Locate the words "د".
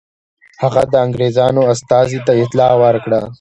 0.91-0.93